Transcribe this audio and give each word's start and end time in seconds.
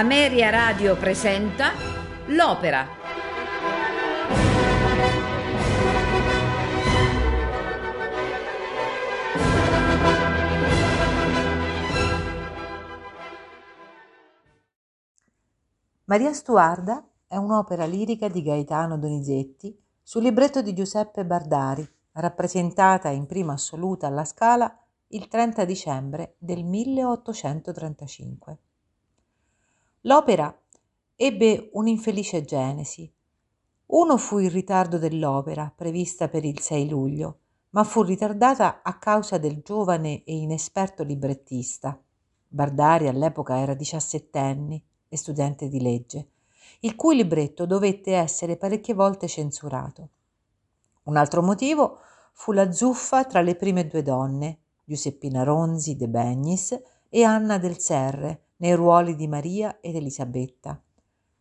Ameria 0.00 0.48
Radio 0.48 0.96
presenta 0.96 1.72
L'Opera. 2.28 2.86
Maria 16.04 16.32
Stuarda 16.32 17.06
è 17.26 17.36
un'opera 17.36 17.84
lirica 17.84 18.28
di 18.28 18.40
Gaetano 18.40 18.96
Donizetti 18.96 19.78
sul 20.02 20.22
libretto 20.22 20.62
di 20.62 20.72
Giuseppe 20.72 21.26
Bardari, 21.26 21.86
rappresentata 22.12 23.10
in 23.10 23.26
prima 23.26 23.52
assoluta 23.52 24.06
alla 24.06 24.24
Scala 24.24 24.74
il 25.08 25.28
30 25.28 25.66
dicembre 25.66 26.36
del 26.38 26.64
1835. 26.64 28.60
L'opera 30.04 30.58
ebbe 31.14 31.68
un'infelice 31.74 32.42
genesi. 32.42 33.12
Uno 33.86 34.16
fu 34.16 34.38
il 34.38 34.50
ritardo 34.50 34.96
dell'opera, 34.96 35.70
prevista 35.76 36.28
per 36.28 36.42
il 36.42 36.58
6 36.58 36.88
luglio, 36.88 37.40
ma 37.70 37.84
fu 37.84 38.00
ritardata 38.00 38.80
a 38.82 38.96
causa 38.96 39.36
del 39.36 39.60
giovane 39.62 40.24
e 40.24 40.36
inesperto 40.36 41.02
librettista. 41.02 42.00
Bardari 42.48 43.08
all'epoca 43.08 43.58
era 43.58 43.74
diciassettenne 43.74 44.82
e 45.06 45.16
studente 45.18 45.68
di 45.68 45.82
legge, 45.82 46.30
il 46.80 46.96
cui 46.96 47.16
libretto 47.16 47.66
dovette 47.66 48.14
essere 48.14 48.56
parecchie 48.56 48.94
volte 48.94 49.28
censurato. 49.28 50.08
Un 51.02 51.18
altro 51.18 51.42
motivo 51.42 51.98
fu 52.32 52.52
la 52.52 52.72
zuffa 52.72 53.24
tra 53.24 53.42
le 53.42 53.54
prime 53.54 53.86
due 53.86 54.02
donne, 54.02 54.60
Giuseppina 54.82 55.42
Ronzi 55.42 55.94
de 55.94 56.08
Begnis 56.08 56.80
e 57.10 57.22
Anna 57.22 57.58
del 57.58 57.78
Serre, 57.78 58.44
nei 58.60 58.74
ruoli 58.74 59.16
di 59.16 59.28
Maria 59.28 59.78
ed 59.80 59.96
Elisabetta, 59.96 60.80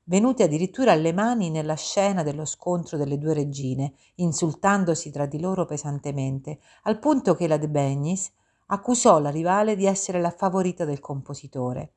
venute 0.06 0.44
addirittura 0.44 0.94
alle 0.94 1.14
mani 1.14 1.50
nella 1.50 1.76
scena 1.76 2.24
dello 2.24 2.46
scontro 2.46 2.98
delle 2.98 3.18
due 3.18 3.34
regine, 3.34 3.94
insultandosi 4.16 5.12
tra 5.12 5.26
di 5.26 5.40
loro 5.40 5.66
pesantemente, 5.66 6.60
al 6.84 7.00
punto 7.00 7.36
che 7.36 7.48
la 7.48 7.58
De 7.58 7.70
Begnis 7.70 8.32
accusò 8.68 9.20
la 9.20 9.30
rivale 9.30 9.76
di 9.76 9.86
essere 9.86 10.20
la 10.22 10.32
favorita 10.32 10.86
del 10.86 11.00
compositore. 11.00 11.94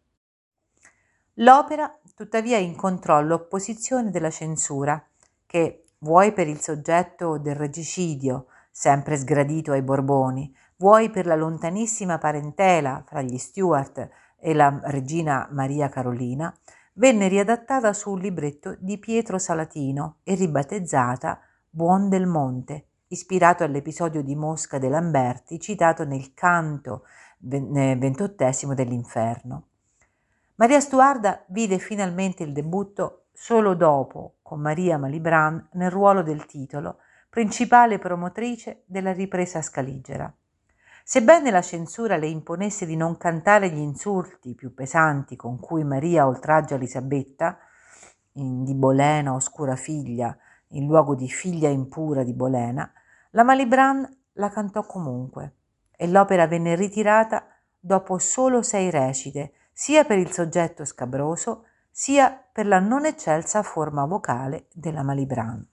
L'opera 1.36 1.98
tuttavia 2.14 2.58
incontrò 2.58 3.20
l'opposizione 3.20 4.10
della 4.10 4.30
censura, 4.30 5.02
che, 5.46 5.84
vuoi 5.98 6.32
per 6.32 6.48
il 6.48 6.60
soggetto 6.60 7.38
del 7.38 7.54
regicidio, 7.54 8.46
sempre 8.70 9.16
sgradito 9.16 9.72
ai 9.72 9.82
Borboni, 9.82 10.54
vuoi 10.76 11.10
per 11.10 11.26
la 11.26 11.36
lontanissima 11.36 12.18
parentela 12.18 13.04
fra 13.06 13.22
gli 13.22 13.38
Stuart 13.38 14.10
e 14.44 14.54
la 14.54 14.80
regina 14.86 15.48
Maria 15.52 15.88
Carolina, 15.88 16.52
venne 16.94 17.28
riadattata 17.28 17.92
su 17.92 18.10
un 18.10 18.18
libretto 18.18 18.74
di 18.80 18.98
Pietro 18.98 19.38
Salatino 19.38 20.16
e 20.24 20.34
ribattezzata 20.34 21.40
Buon 21.70 22.08
del 22.08 22.26
Monte, 22.26 22.86
ispirato 23.06 23.62
all'episodio 23.62 24.20
di 24.20 24.34
Mosca 24.34 24.78
de 24.78 24.88
Lamberti 24.88 25.60
citato 25.60 26.04
nel 26.04 26.34
canto 26.34 27.04
ventottesimo 27.38 28.74
dell'Inferno. 28.74 29.66
Maria 30.56 30.80
Stuarda 30.80 31.44
vide 31.46 31.78
finalmente 31.78 32.42
il 32.42 32.52
debutto 32.52 33.26
solo 33.32 33.74
dopo, 33.74 34.38
con 34.42 34.60
Maria 34.60 34.98
Malibran 34.98 35.68
nel 35.72 35.90
ruolo 35.90 36.22
del 36.22 36.46
titolo, 36.46 36.98
principale 37.30 37.98
promotrice 37.98 38.82
della 38.86 39.12
ripresa 39.12 39.62
scaligera. 39.62 40.32
Sebbene 41.04 41.50
la 41.50 41.62
censura 41.62 42.16
le 42.16 42.28
imponesse 42.28 42.86
di 42.86 42.96
non 42.96 43.16
cantare 43.16 43.70
gli 43.70 43.78
insulti 43.78 44.54
più 44.54 44.72
pesanti 44.72 45.36
con 45.36 45.58
cui 45.58 45.84
Maria 45.84 46.26
oltraggia 46.26 46.76
Elisabetta, 46.76 47.58
di 48.32 48.74
Bolena 48.74 49.34
oscura 49.34 49.76
figlia, 49.76 50.36
in 50.68 50.86
luogo 50.86 51.14
di 51.14 51.28
figlia 51.28 51.68
impura 51.68 52.22
di 52.22 52.32
Bolena, 52.32 52.90
la 53.30 53.42
Malibran 53.42 54.08
la 54.34 54.48
cantò 54.48 54.86
comunque 54.86 55.54
e 55.96 56.08
l'opera 56.08 56.46
venne 56.46 56.74
ritirata 56.74 57.46
dopo 57.78 58.18
solo 58.18 58.62
sei 58.62 58.90
recite, 58.90 59.52
sia 59.72 60.04
per 60.04 60.18
il 60.18 60.30
soggetto 60.30 60.84
scabroso, 60.84 61.66
sia 61.90 62.30
per 62.30 62.66
la 62.66 62.78
non 62.78 63.04
eccelsa 63.04 63.62
forma 63.62 64.06
vocale 64.06 64.68
della 64.72 65.02
Malibran. 65.02 65.66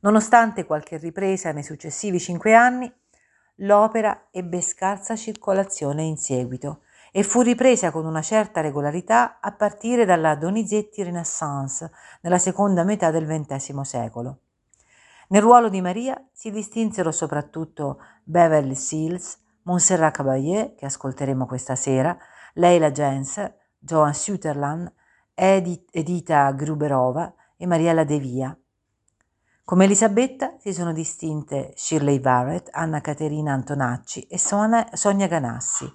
Nonostante 0.00 0.64
qualche 0.64 0.98
ripresa 0.98 1.50
nei 1.50 1.64
successivi 1.64 2.20
cinque 2.20 2.54
anni, 2.54 2.92
l'opera 3.56 4.28
ebbe 4.30 4.60
scarsa 4.60 5.16
circolazione 5.16 6.02
in 6.02 6.16
seguito 6.16 6.80
e 7.10 7.22
fu 7.22 7.40
ripresa 7.40 7.90
con 7.90 8.04
una 8.04 8.20
certa 8.20 8.60
regolarità 8.60 9.38
a 9.40 9.52
partire 9.52 10.04
dalla 10.04 10.34
Donizetti 10.34 11.02
Renaissance 11.02 11.90
nella 12.20 12.38
seconda 12.38 12.84
metà 12.84 13.10
del 13.10 13.26
XX 13.26 13.80
secolo. 13.80 14.40
Nel 15.28 15.42
ruolo 15.42 15.68
di 15.68 15.80
Maria 15.80 16.22
si 16.32 16.50
distinsero 16.50 17.10
soprattutto 17.10 18.00
Beverly 18.22 18.74
Seals, 18.74 19.38
Montserrat 19.62 20.14
Caballé, 20.14 20.74
che 20.76 20.84
ascolteremo 20.84 21.46
questa 21.46 21.74
sera, 21.74 22.16
Leila 22.54 22.90
Jens, 22.92 23.52
Joan 23.78 24.14
Sutherland, 24.14 24.92
Edith, 25.34 25.88
Edita 25.90 26.50
Gruberova 26.52 27.34
e 27.56 27.66
Mariella 27.66 28.04
De 28.04 28.18
Via. 28.18 28.58
Come 29.66 29.86
Elisabetta 29.86 30.54
si 30.60 30.72
sono 30.72 30.92
distinte 30.92 31.72
Shirley 31.74 32.20
Barrett, 32.20 32.68
Anna 32.70 33.00
Caterina 33.00 33.52
Antonacci 33.52 34.28
e 34.28 34.38
Sonia 34.38 35.26
Ganassi. 35.26 35.92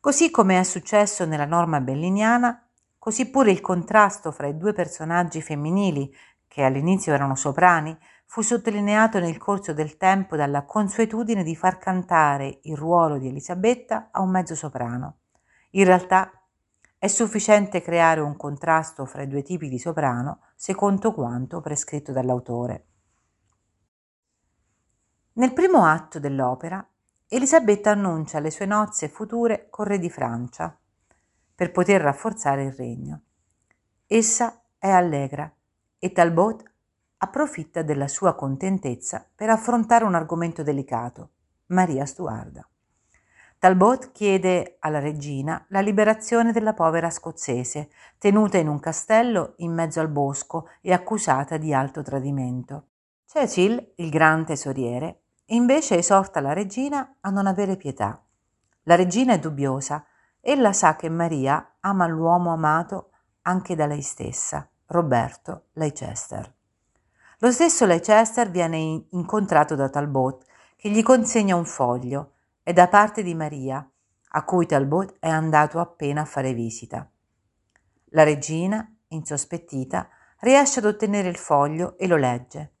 Così 0.00 0.28
come 0.32 0.58
è 0.58 0.64
successo 0.64 1.24
nella 1.24 1.44
norma 1.44 1.80
belliniana, 1.80 2.68
così 2.98 3.30
pure 3.30 3.52
il 3.52 3.60
contrasto 3.60 4.32
fra 4.32 4.48
i 4.48 4.56
due 4.56 4.72
personaggi 4.72 5.40
femminili, 5.40 6.12
che 6.48 6.64
all'inizio 6.64 7.14
erano 7.14 7.36
soprani, 7.36 7.96
fu 8.26 8.40
sottolineato 8.40 9.20
nel 9.20 9.38
corso 9.38 9.72
del 9.72 9.96
tempo 9.96 10.34
dalla 10.34 10.64
consuetudine 10.64 11.44
di 11.44 11.54
far 11.54 11.78
cantare 11.78 12.58
il 12.62 12.76
ruolo 12.76 13.18
di 13.18 13.28
Elisabetta 13.28 14.08
a 14.10 14.20
un 14.20 14.30
mezzo 14.30 14.56
soprano. 14.56 15.18
In 15.74 15.84
realtà 15.84 16.41
è 17.02 17.08
sufficiente 17.08 17.82
creare 17.82 18.20
un 18.20 18.36
contrasto 18.36 19.06
fra 19.06 19.22
i 19.22 19.26
due 19.26 19.42
tipi 19.42 19.68
di 19.68 19.80
soprano, 19.80 20.42
secondo 20.54 21.12
quanto 21.12 21.60
prescritto 21.60 22.12
dall'autore. 22.12 22.86
Nel 25.32 25.52
primo 25.52 25.84
atto 25.84 26.20
dell'opera, 26.20 26.88
Elisabetta 27.26 27.90
annuncia 27.90 28.38
le 28.38 28.52
sue 28.52 28.66
nozze 28.66 29.08
future 29.08 29.66
con 29.68 29.86
re 29.86 29.98
di 29.98 30.08
Francia, 30.08 30.78
per 31.52 31.72
poter 31.72 32.00
rafforzare 32.02 32.66
il 32.66 32.72
regno. 32.72 33.22
Essa 34.06 34.62
è 34.78 34.88
allegra 34.88 35.52
e 35.98 36.12
Talbot 36.12 36.62
approfitta 37.16 37.82
della 37.82 38.06
sua 38.06 38.36
contentezza 38.36 39.28
per 39.34 39.50
affrontare 39.50 40.04
un 40.04 40.14
argomento 40.14 40.62
delicato, 40.62 41.30
Maria 41.66 42.06
Stuarda. 42.06 42.64
Talbot 43.62 44.10
chiede 44.10 44.78
alla 44.80 44.98
regina 44.98 45.64
la 45.68 45.78
liberazione 45.78 46.50
della 46.50 46.74
povera 46.74 47.10
scozzese, 47.10 47.90
tenuta 48.18 48.58
in 48.58 48.66
un 48.66 48.80
castello 48.80 49.52
in 49.58 49.72
mezzo 49.72 50.00
al 50.00 50.08
bosco 50.08 50.68
e 50.80 50.92
accusata 50.92 51.58
di 51.58 51.72
alto 51.72 52.02
tradimento. 52.02 52.86
Cecil, 53.24 53.92
il 53.98 54.10
gran 54.10 54.44
tesoriere, 54.44 55.20
invece 55.50 55.98
esorta 55.98 56.40
la 56.40 56.52
regina 56.52 57.18
a 57.20 57.30
non 57.30 57.46
avere 57.46 57.76
pietà. 57.76 58.20
La 58.82 58.96
regina 58.96 59.34
è 59.34 59.38
dubbiosa. 59.38 60.06
Ella 60.40 60.72
sa 60.72 60.96
che 60.96 61.08
Maria 61.08 61.74
ama 61.78 62.08
l'uomo 62.08 62.52
amato 62.52 63.10
anche 63.42 63.76
da 63.76 63.86
lei 63.86 64.02
stessa, 64.02 64.68
Roberto 64.86 65.66
Leicester. 65.74 66.52
Lo 67.38 67.52
stesso 67.52 67.86
Leicester 67.86 68.50
viene 68.50 69.06
incontrato 69.10 69.76
da 69.76 69.88
Talbot, 69.88 70.46
che 70.74 70.90
gli 70.90 71.04
consegna 71.04 71.54
un 71.54 71.64
foglio 71.64 72.32
è 72.62 72.72
da 72.72 72.88
parte 72.88 73.22
di 73.22 73.34
Maria, 73.34 73.86
a 74.34 74.44
cui 74.44 74.66
Talbot 74.66 75.16
è 75.18 75.28
andato 75.28 75.80
appena 75.80 76.22
a 76.22 76.26
fare 76.26 76.54
visita. 76.54 77.10
La 78.10 78.22
regina, 78.22 78.86
insospettita, 79.08 80.08
riesce 80.40 80.78
ad 80.78 80.84
ottenere 80.84 81.28
il 81.28 81.36
foglio 81.36 81.96
e 81.98 82.06
lo 82.06 82.16
legge. 82.16 82.72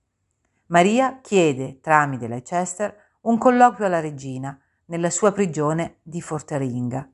Maria 0.66 1.20
chiede, 1.20 1.80
tramite 1.80 2.28
Leicester, 2.28 2.96
un 3.22 3.38
colloquio 3.38 3.86
alla 3.86 4.00
regina 4.00 4.58
nella 4.86 5.10
sua 5.10 5.32
prigione 5.32 5.98
di 6.02 6.20
Forteringa. 6.20 7.08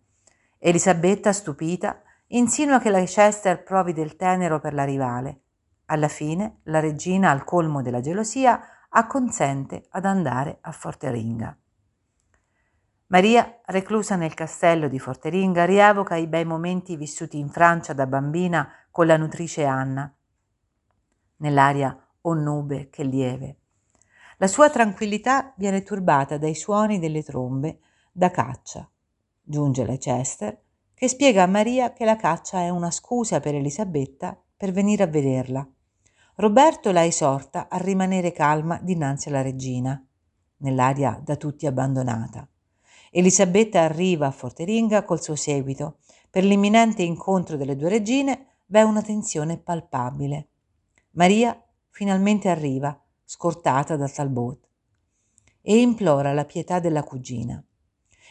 Elisabetta, 0.58 1.32
stupita, 1.32 2.02
insinua 2.28 2.80
che 2.80 2.90
Leicester 2.90 3.62
provi 3.62 3.92
del 3.92 4.16
tenero 4.16 4.60
per 4.60 4.74
la 4.74 4.84
rivale. 4.84 5.42
Alla 5.86 6.08
fine, 6.08 6.60
la 6.64 6.80
regina, 6.80 7.30
al 7.30 7.44
colmo 7.44 7.82
della 7.82 8.00
gelosia, 8.00 8.60
acconsente 8.88 9.86
ad 9.90 10.04
andare 10.04 10.58
a 10.60 10.72
Forteringa. 10.72 11.56
Maria, 13.10 13.60
reclusa 13.64 14.16
nel 14.16 14.34
castello 14.34 14.86
di 14.86 14.98
Forteringa, 14.98 15.64
rievoca 15.64 16.16
i 16.16 16.26
bei 16.26 16.44
momenti 16.44 16.94
vissuti 16.94 17.38
in 17.38 17.48
Francia 17.48 17.94
da 17.94 18.06
bambina 18.06 18.70
con 18.90 19.06
la 19.06 19.16
nutrice 19.16 19.64
Anna. 19.64 20.14
Nell'aria 21.36 21.98
o 22.20 22.34
nube 22.34 22.90
che 22.90 23.04
lieve. 23.04 23.56
La 24.36 24.46
sua 24.46 24.68
tranquillità 24.68 25.54
viene 25.56 25.82
turbata 25.82 26.36
dai 26.36 26.54
suoni 26.54 26.98
delle 26.98 27.22
trombe 27.22 27.78
da 28.12 28.30
caccia. 28.30 28.86
Giunge 29.40 29.86
Leicester, 29.86 30.60
che 30.92 31.08
spiega 31.08 31.44
a 31.44 31.46
Maria 31.46 31.94
che 31.94 32.04
la 32.04 32.16
caccia 32.16 32.58
è 32.58 32.68
una 32.68 32.90
scusa 32.90 33.40
per 33.40 33.54
Elisabetta 33.54 34.38
per 34.54 34.70
venire 34.70 35.04
a 35.04 35.06
vederla. 35.06 35.66
Roberto 36.34 36.92
la 36.92 37.06
esorta 37.06 37.70
a 37.70 37.78
rimanere 37.78 38.32
calma 38.32 38.78
dinanzi 38.82 39.28
alla 39.28 39.40
regina, 39.40 39.98
nell'aria 40.58 41.18
da 41.24 41.36
tutti 41.36 41.66
abbandonata. 41.66 42.46
Elisabetta 43.10 43.82
arriva 43.82 44.26
a 44.26 44.30
Forteringa 44.30 45.04
col 45.04 45.22
suo 45.22 45.34
seguito. 45.34 45.98
Per 46.30 46.44
l'imminente 46.44 47.02
incontro 47.02 47.56
delle 47.56 47.76
due 47.76 47.88
regine 47.88 48.46
v'è 48.66 48.82
una 48.82 49.02
tensione 49.02 49.56
palpabile. 49.58 50.48
Maria 51.12 51.60
finalmente 51.90 52.48
arriva, 52.48 52.98
scortata 53.24 53.96
da 53.96 54.08
Talbot, 54.08 54.68
e 55.62 55.80
implora 55.80 56.32
la 56.32 56.44
pietà 56.44 56.78
della 56.80 57.02
cugina. 57.02 57.62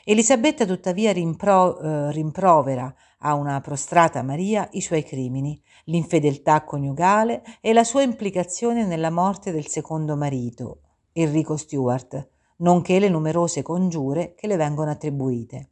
Elisabetta 0.03 0.65
tuttavia 0.65 1.12
rimpro- 1.12 1.80
eh, 1.80 2.12
rimprovera 2.12 2.94
a 3.19 3.33
una 3.33 3.59
prostrata 3.59 4.21
Maria 4.21 4.68
i 4.71 4.81
suoi 4.81 5.03
crimini, 5.03 5.62
l'infedeltà 5.85 6.63
coniugale 6.63 7.44
e 7.59 7.73
la 7.73 7.83
sua 7.83 8.03
implicazione 8.03 8.85
nella 8.85 9.09
morte 9.09 9.51
del 9.51 9.68
secondo 9.68 10.15
marito, 10.15 10.81
Enrico 11.12 11.57
Stuart, 11.57 12.30
nonché 12.57 13.00
le 13.00 13.09
numerose 13.09 13.62
congiure 13.62 14.33
che 14.36 14.48
le 14.48 14.56
vengono 14.56 14.92
attribuite. 14.92 15.69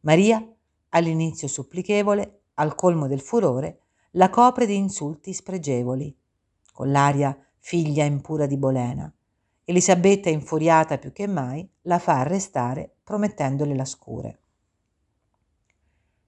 Maria, 0.00 0.44
all'inizio 0.90 1.48
supplichevole, 1.48 2.42
al 2.54 2.74
colmo 2.74 3.06
del 3.06 3.20
furore, 3.20 3.80
la 4.12 4.30
copre 4.30 4.66
di 4.66 4.76
insulti 4.76 5.32
spregevoli, 5.32 6.16
con 6.72 6.90
l'aria 6.90 7.36
figlia 7.58 8.04
impura 8.04 8.46
di 8.46 8.56
Bolena. 8.56 9.12
Elisabetta, 9.64 10.30
infuriata 10.30 10.96
più 10.98 11.12
che 11.12 11.26
mai, 11.26 11.68
la 11.82 11.98
fa 11.98 12.20
arrestare 12.20 12.96
promettendole 13.04 13.74
la 13.74 13.84
scure. 13.84 14.40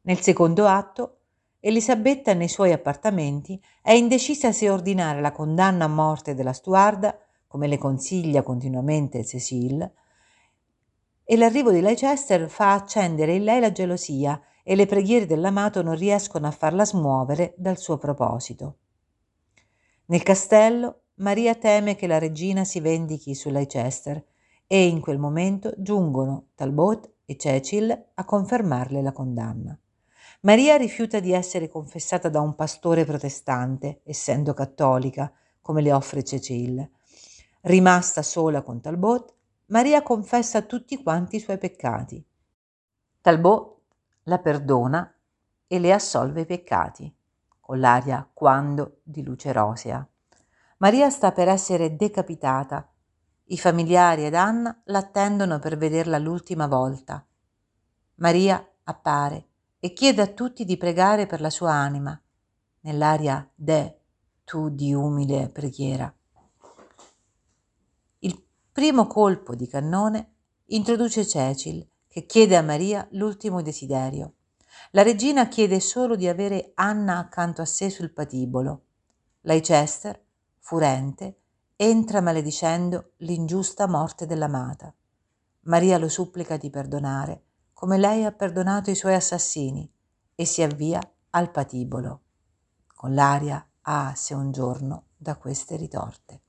Nel 0.02 0.20
secondo 0.20 0.66
atto, 0.66 1.20
Elisabetta 1.60 2.32
nei 2.32 2.48
suoi 2.48 2.72
appartamenti 2.72 3.62
è 3.82 3.92
indecisa 3.92 4.50
se 4.50 4.70
ordinare 4.70 5.20
la 5.20 5.32
condanna 5.32 5.84
a 5.84 5.88
morte 5.88 6.34
della 6.34 6.52
stuarda 6.54 7.18
come 7.50 7.66
le 7.66 7.78
consiglia 7.78 8.44
continuamente 8.44 9.24
Cecile, 9.24 9.94
e 11.24 11.36
l'arrivo 11.36 11.72
di 11.72 11.80
Leicester 11.80 12.48
fa 12.48 12.74
accendere 12.74 13.34
in 13.34 13.42
lei 13.42 13.58
la 13.58 13.72
gelosia 13.72 14.40
e 14.62 14.76
le 14.76 14.86
preghiere 14.86 15.26
dell'amato 15.26 15.82
non 15.82 15.96
riescono 15.96 16.46
a 16.46 16.52
farla 16.52 16.84
smuovere 16.84 17.54
dal 17.56 17.76
suo 17.76 17.98
proposito. 17.98 18.76
Nel 20.06 20.22
castello 20.22 21.00
Maria 21.14 21.56
teme 21.56 21.96
che 21.96 22.06
la 22.06 22.18
regina 22.18 22.62
si 22.62 22.78
vendichi 22.78 23.34
su 23.34 23.50
Leicester 23.50 24.24
e 24.68 24.86
in 24.86 25.00
quel 25.00 25.18
momento 25.18 25.74
giungono 25.76 26.50
Talbot 26.54 27.14
e 27.24 27.36
Cecil 27.36 28.10
a 28.14 28.24
confermarle 28.24 29.02
la 29.02 29.10
condanna. 29.10 29.76
Maria 30.42 30.76
rifiuta 30.76 31.18
di 31.18 31.32
essere 31.32 31.68
confessata 31.68 32.28
da 32.28 32.40
un 32.40 32.54
pastore 32.54 33.04
protestante, 33.04 34.02
essendo 34.04 34.54
cattolica, 34.54 35.32
come 35.60 35.82
le 35.82 35.92
offre 35.92 36.22
Cecil, 36.22 36.88
Rimasta 37.62 38.22
sola 38.22 38.62
con 38.62 38.80
Talbot, 38.80 39.34
Maria 39.66 40.02
confessa 40.02 40.62
tutti 40.62 41.02
quanti 41.02 41.36
i 41.36 41.40
suoi 41.40 41.58
peccati. 41.58 42.24
Talbot 43.20 43.80
la 44.22 44.38
perdona 44.38 45.14
e 45.66 45.78
le 45.78 45.92
assolve 45.92 46.40
i 46.40 46.46
peccati, 46.46 47.14
con 47.60 47.78
l'aria 47.78 48.26
quando 48.32 49.00
di 49.02 49.22
luce 49.22 49.52
rosea. 49.52 50.06
Maria 50.78 51.10
sta 51.10 51.32
per 51.32 51.48
essere 51.48 51.96
decapitata. 51.96 52.90
I 53.44 53.58
familiari 53.58 54.24
ed 54.24 54.34
Anna 54.34 54.80
l'attendono 54.84 55.58
per 55.58 55.76
vederla 55.76 56.16
l'ultima 56.16 56.66
volta. 56.66 57.22
Maria 58.14 58.66
appare 58.84 59.48
e 59.80 59.92
chiede 59.92 60.22
a 60.22 60.28
tutti 60.28 60.64
di 60.64 60.78
pregare 60.78 61.26
per 61.26 61.42
la 61.42 61.50
sua 61.50 61.72
anima, 61.72 62.18
nell'aria 62.80 63.46
de 63.54 63.98
tu 64.44 64.70
di 64.70 64.94
umile 64.94 65.50
preghiera 65.50 66.10
primo 68.72 69.06
colpo 69.06 69.54
di 69.54 69.66
cannone 69.66 70.34
introduce 70.66 71.26
Cecil, 71.26 71.86
che 72.06 72.24
chiede 72.26 72.56
a 72.56 72.62
Maria 72.62 73.06
l'ultimo 73.12 73.62
desiderio. 73.62 74.34
La 74.92 75.02
regina 75.02 75.48
chiede 75.48 75.80
solo 75.80 76.14
di 76.14 76.28
avere 76.28 76.72
Anna 76.74 77.18
accanto 77.18 77.62
a 77.62 77.66
sé 77.66 77.90
sul 77.90 78.12
patibolo. 78.12 78.84
Leicester, 79.42 80.20
furente, 80.58 81.38
entra 81.76 82.20
maledicendo 82.20 83.12
l'ingiusta 83.18 83.88
morte 83.88 84.26
dell'amata. 84.26 84.94
Maria 85.62 85.98
lo 85.98 86.08
supplica 86.08 86.56
di 86.56 86.70
perdonare, 86.70 87.42
come 87.72 87.98
lei 87.98 88.24
ha 88.24 88.32
perdonato 88.32 88.90
i 88.90 88.94
suoi 88.94 89.14
assassini, 89.14 89.90
e 90.34 90.44
si 90.44 90.62
avvia 90.62 91.00
al 91.30 91.50
patibolo, 91.50 92.22
con 92.94 93.14
l'aria 93.14 93.66
ah 93.82 94.14
se 94.14 94.34
un 94.34 94.52
giorno 94.52 95.06
da 95.16 95.36
queste 95.36 95.76
ritorte. 95.76 96.42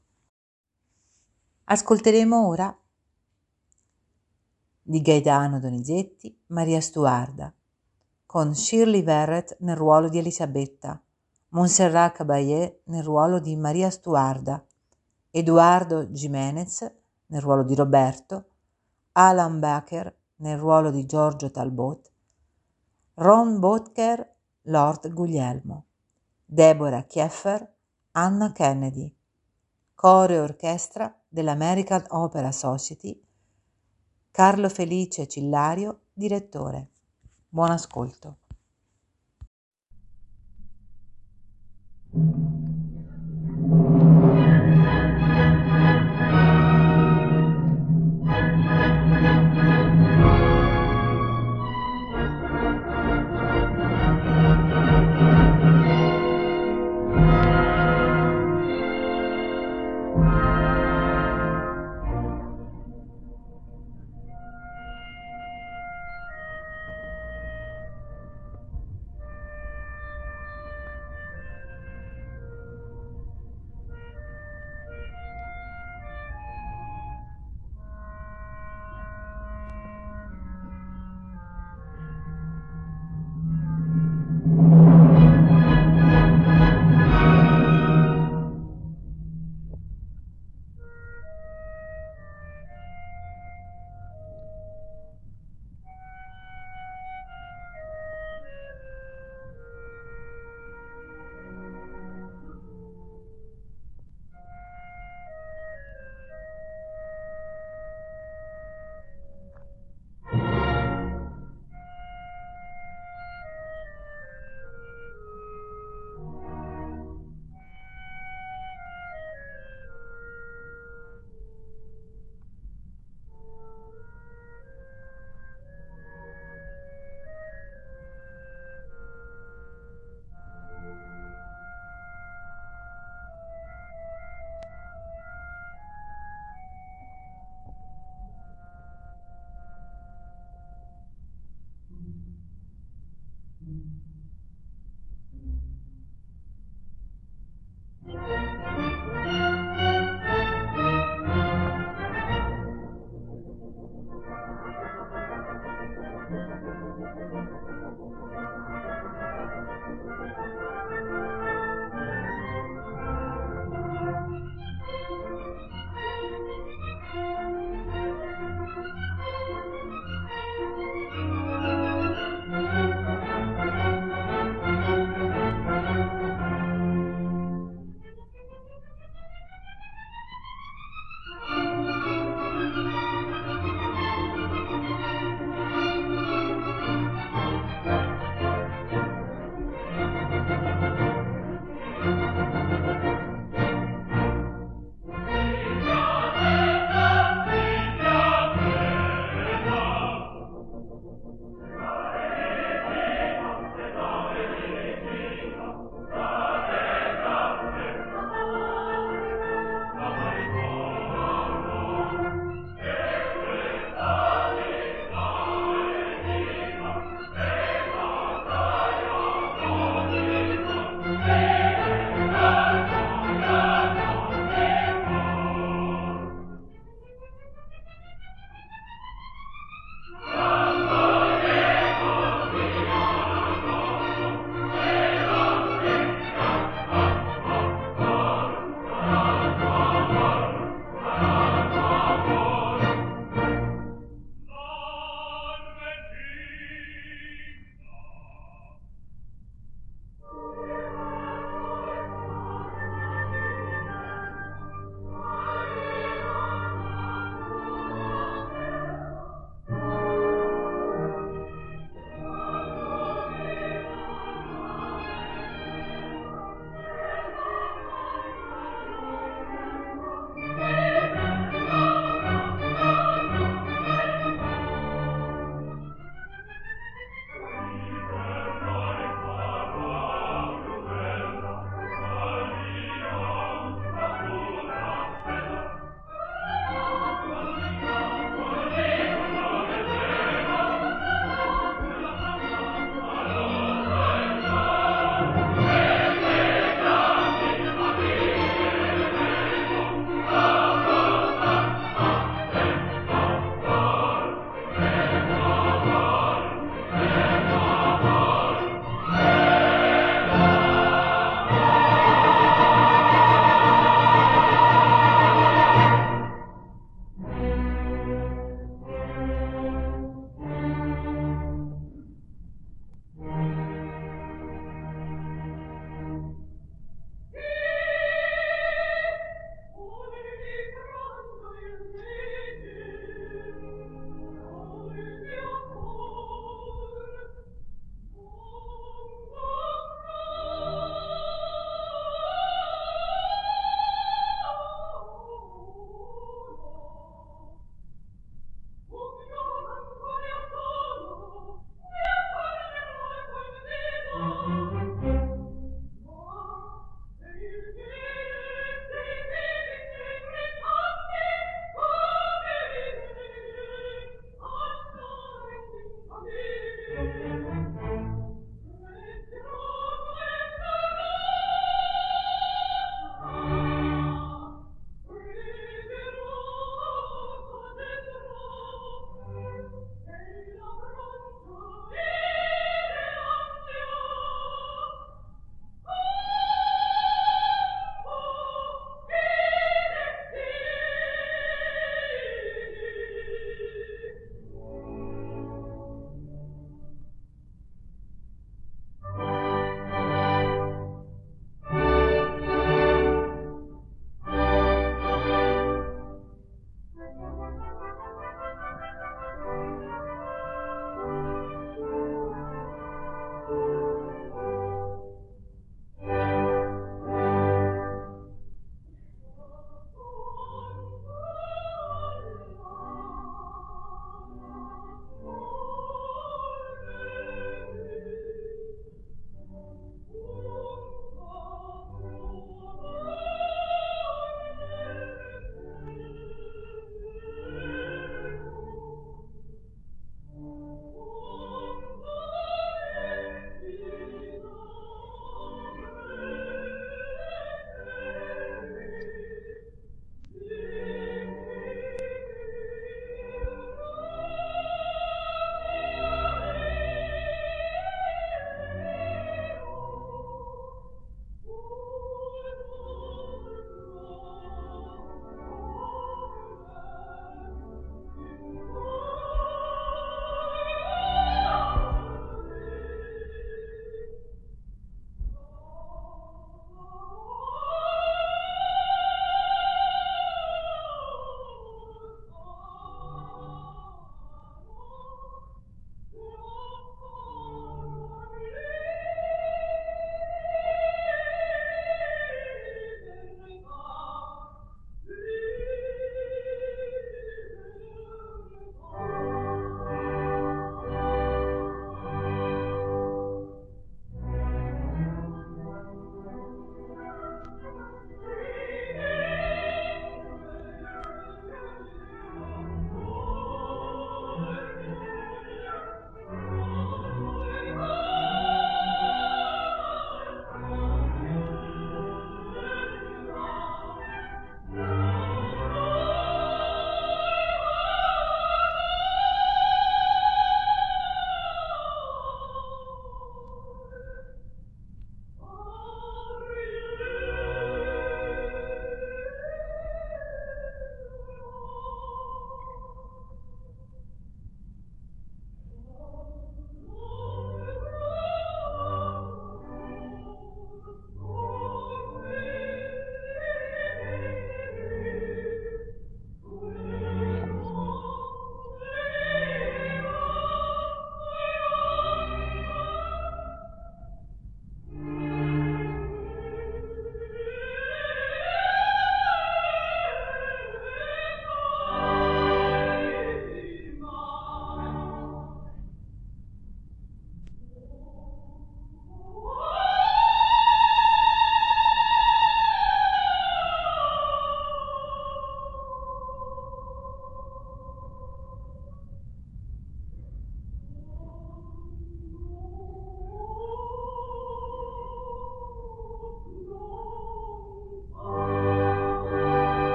Ascolteremo 1.71 2.47
ora 2.47 2.77
di 4.81 5.01
Gaetano 5.01 5.57
Donizetti, 5.57 6.37
Maria 6.47 6.81
Stuarda, 6.81 7.53
con 8.25 8.53
Shirley 8.53 9.01
Verrett 9.03 9.55
nel 9.59 9.77
ruolo 9.77 10.09
di 10.09 10.17
Elisabetta, 10.17 11.01
Montserrat 11.51 12.17
Caballé 12.17 12.81
nel 12.87 13.03
ruolo 13.03 13.39
di 13.39 13.55
Maria 13.55 13.89
Stuarda, 13.89 14.61
Eduardo 15.29 16.07
Jimenez 16.07 16.91
nel 17.27 17.39
ruolo 17.39 17.63
di 17.63 17.73
Roberto, 17.73 18.49
Alan 19.13 19.59
Baker 19.59 20.13
nel 20.39 20.57
ruolo 20.57 20.91
di 20.91 21.05
Giorgio 21.05 21.51
Talbot, 21.51 22.11
Ron 23.13 23.59
Botker, 23.59 24.35
Lord 24.63 25.13
Guglielmo, 25.13 25.85
Deborah 26.43 27.05
Kieffer, 27.05 27.65
Anna 28.11 28.51
Kennedy, 28.51 29.15
coro 30.01 30.33
e 30.33 30.39
orchestra 30.39 31.15
dell'American 31.27 32.03
Opera 32.07 32.51
Society, 32.51 33.23
Carlo 34.31 34.67
Felice 34.67 35.27
Cillario, 35.27 36.05
direttore. 36.11 36.89
Buon 37.47 37.69
ascolto. 37.69 38.37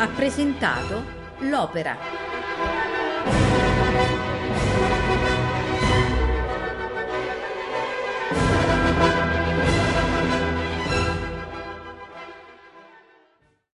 Ha 0.00 0.06
presentato. 0.06 1.09